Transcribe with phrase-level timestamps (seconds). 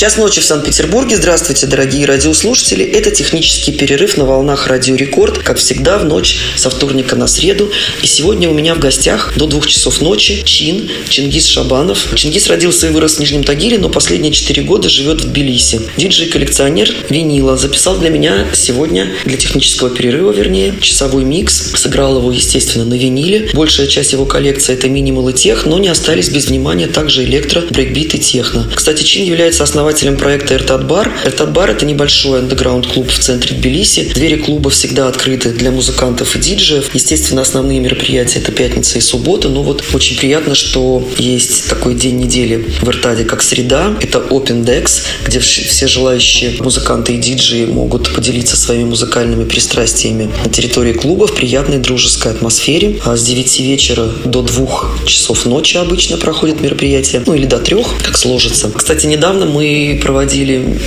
[0.00, 1.18] Час ночи в Санкт-Петербурге.
[1.18, 2.82] Здравствуйте, дорогие радиослушатели.
[2.82, 7.70] Это технический перерыв на волнах Радио Рекорд, как всегда, в ночь со вторника на среду.
[8.02, 12.14] И сегодня у меня в гостях до двух часов ночи Чин, Чингис Шабанов.
[12.14, 15.82] Чингис родился и вырос в Нижнем Тагиле, но последние четыре года живет в Тбилиси.
[15.98, 17.58] Диджей-коллекционер винила.
[17.58, 21.72] Записал для меня сегодня, для технического перерыва, вернее, часовой микс.
[21.74, 23.50] Сыграл его, естественно, на виниле.
[23.52, 27.64] Большая часть его коллекции это минимал и тех, но не остались без внимания также электро,
[27.68, 28.66] брейкбит и техно.
[28.74, 31.12] Кстати, Чин является основателем основателем проекта «Эртат Бар».
[31.24, 34.12] «Эртат Бар»— это небольшой андеграунд-клуб в центре Тбилиси.
[34.14, 36.94] Двери клуба всегда открыты для музыкантов и диджеев.
[36.94, 42.18] Естественно, основные мероприятия— это пятница и суббота, но вот очень приятно, что есть такой день
[42.18, 43.92] недели в Эртаде, как среда.
[44.00, 50.50] Это Open Dex, где все желающие музыканты и диджеи могут поделиться своими музыкальными пристрастиями на
[50.52, 53.00] территории клуба в приятной дружеской атмосфере.
[53.04, 57.84] А с 9 вечера до 2 часов ночи обычно проходит мероприятие, ну или до 3,
[58.04, 58.70] как сложится.
[58.72, 60.78] Кстати, недавно мы проводили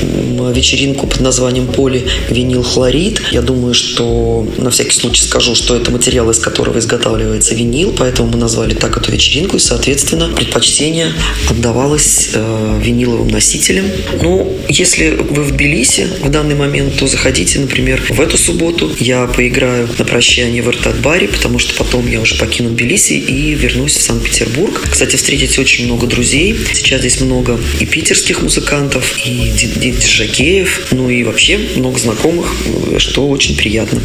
[0.53, 3.21] вечеринку под названием «Поли винил хлорид».
[3.31, 8.29] Я думаю, что на всякий случай скажу, что это материал, из которого изготавливается винил, поэтому
[8.29, 11.13] мы назвали так эту вечеринку, и, соответственно, предпочтение
[11.49, 13.85] отдавалось э, виниловым носителям.
[14.21, 18.91] Ну, если вы в Тбилиси в данный момент, то заходите, например, в эту субботу.
[18.99, 23.95] Я поиграю на прощание в Эртат-баре, потому что потом я уже покину Тбилиси и вернусь
[23.95, 24.81] в Санкт-Петербург.
[24.89, 26.55] Кстати, встретите очень много друзей.
[26.73, 32.53] Сейчас здесь много и питерских музыкантов, музыкантов, и диджакеев, ну и вообще много знакомых,
[32.97, 34.01] что очень приятно.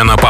[0.00, 0.29] Лена Попова.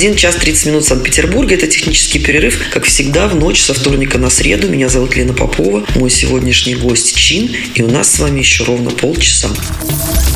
[0.00, 1.56] 1 час 30 минут в Санкт-Петербурге.
[1.56, 4.66] Это технический перерыв, как всегда, в ночь со вторника на среду.
[4.66, 8.88] Меня зовут Лена Попова, мой сегодняшний гость Чин, и у нас с вами еще ровно
[8.88, 9.50] полчаса.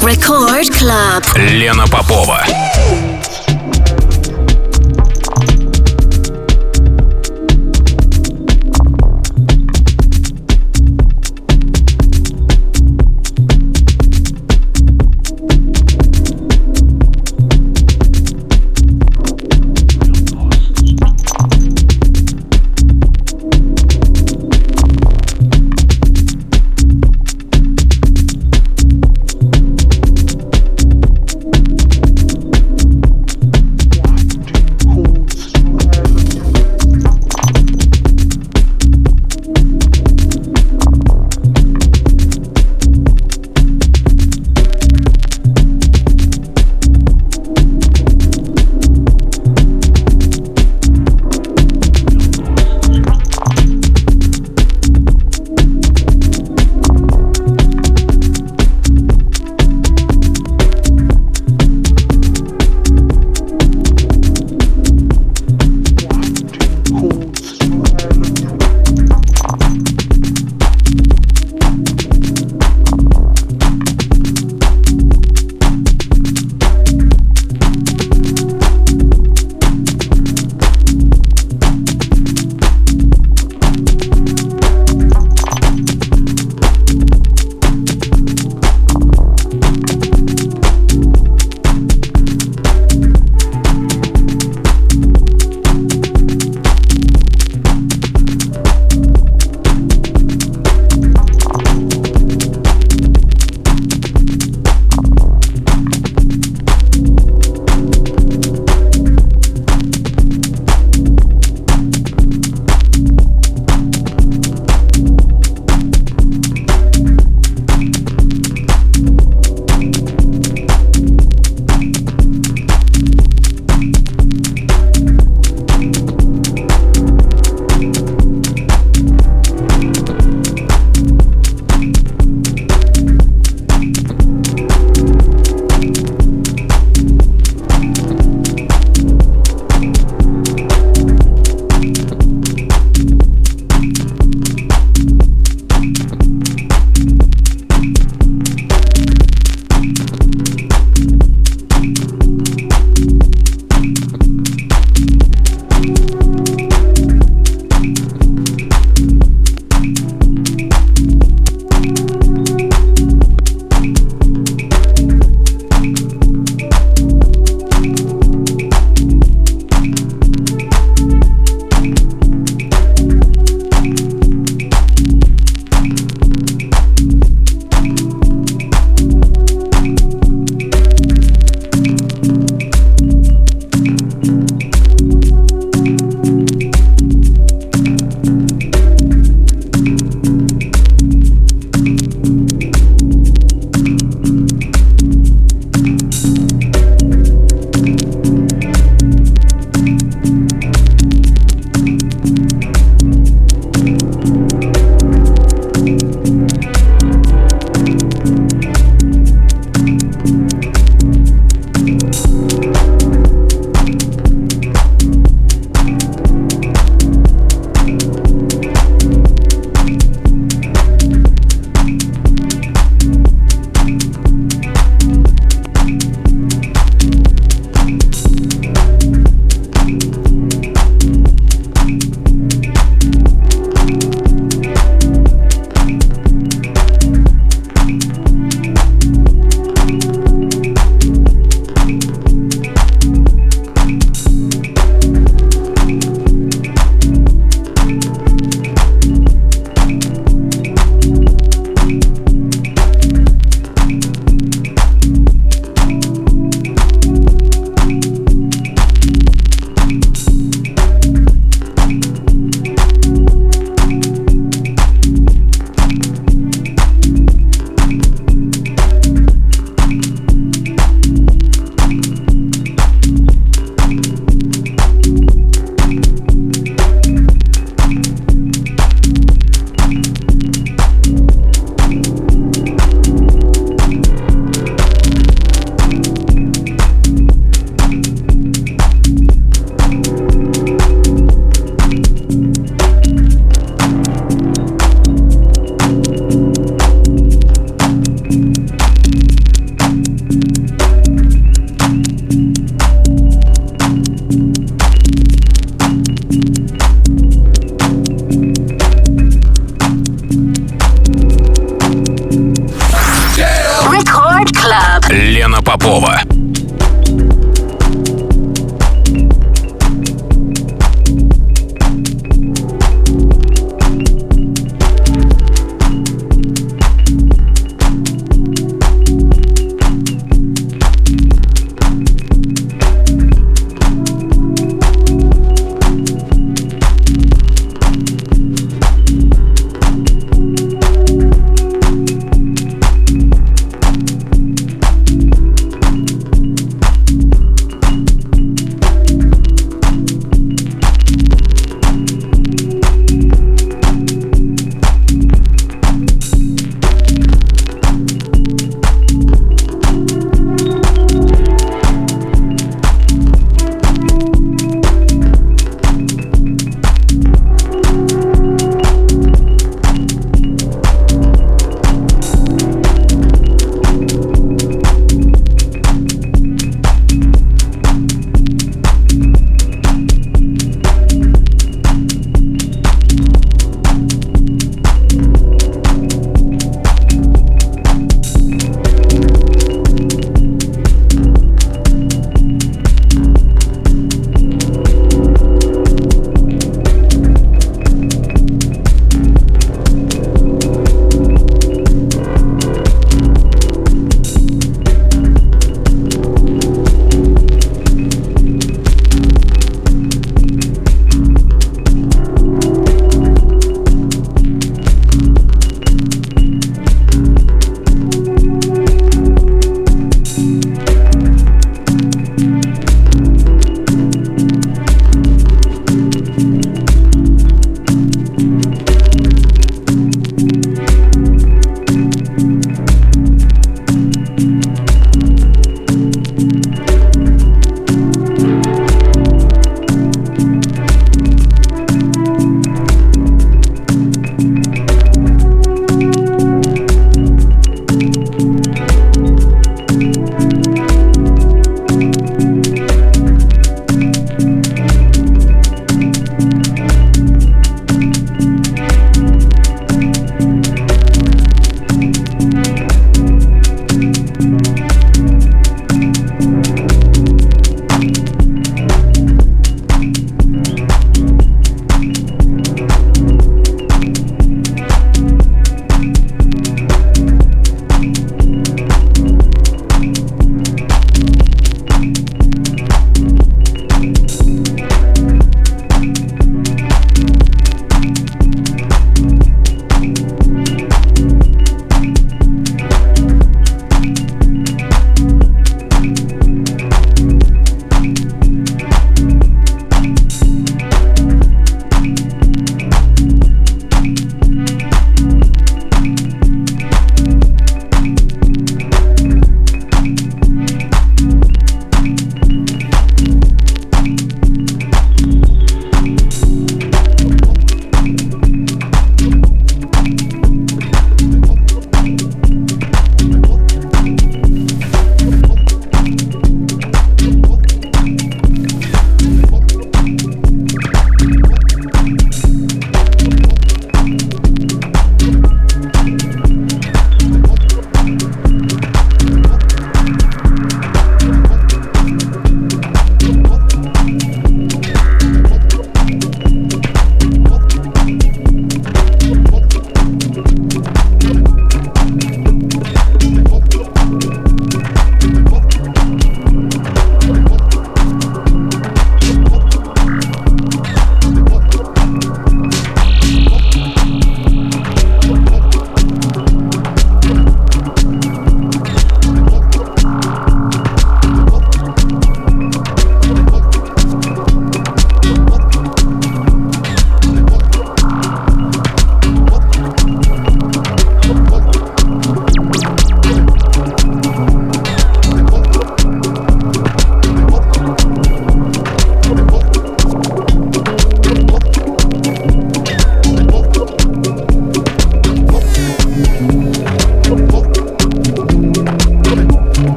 [0.00, 1.40] Record Club.
[1.50, 2.46] Лена Попова.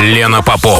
[0.00, 0.79] Лена Попова.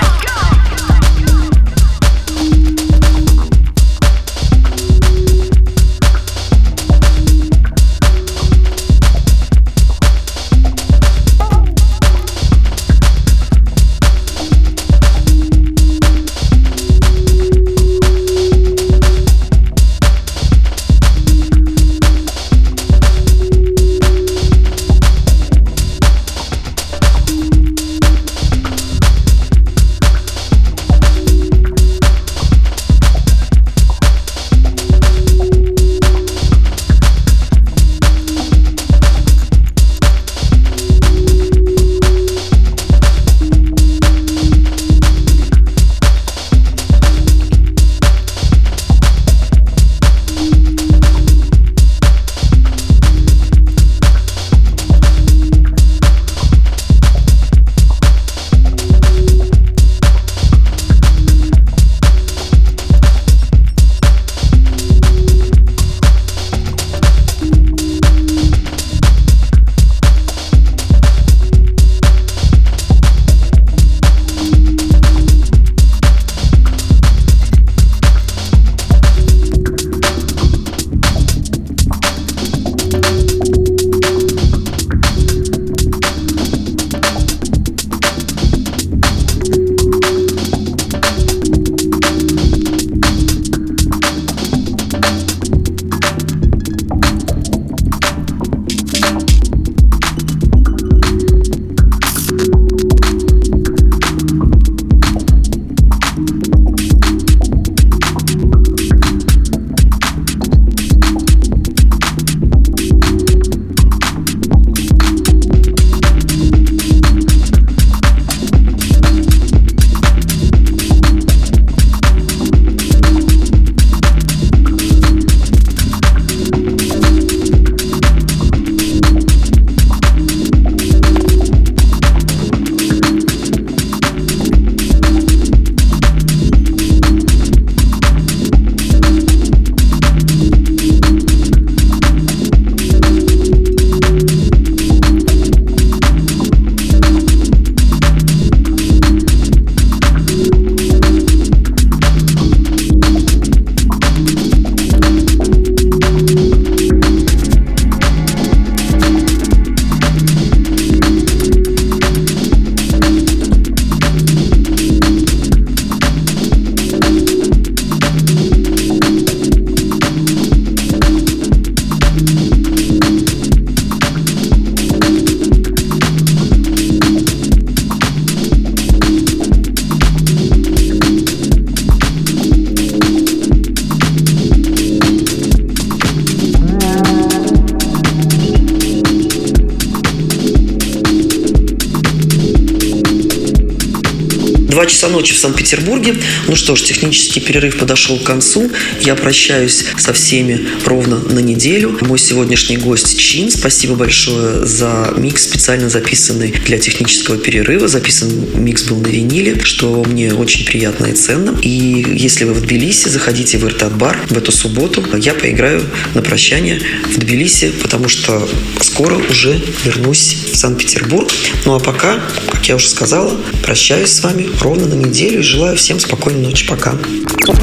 [195.41, 196.15] Санкт-Петербурге.
[196.47, 198.69] Ну что ж, технический перерыв подошел к концу.
[199.01, 201.97] Я прощаюсь со всеми ровно на неделю.
[202.01, 203.49] Мой сегодняшний гость Чин.
[203.49, 207.87] Спасибо большое за микс, специально записанный для технического перерыва.
[207.87, 211.57] Записан микс был на виниле, что мне очень приятно и ценно.
[211.63, 215.03] И если вы в Тбилиси, заходите в Иртат бар в эту субботу.
[215.17, 215.83] Я поиграю
[216.13, 216.79] на прощание
[217.09, 218.47] в Тбилиси, потому что
[218.79, 221.31] скоро уже вернусь в Санкт-Петербург.
[221.65, 222.21] Ну а пока,
[222.51, 226.67] как я уже сказала, прощаюсь с вами ровно на неделю и желаю всем спокойной ночи.
[226.67, 226.93] Пока.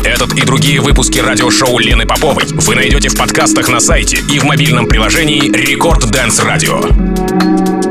[0.05, 4.45] Этот и другие выпуски радиошоу Лены Поповой вы найдете в подкастах на сайте и в
[4.45, 7.88] мобильном приложении Record Dance Radio.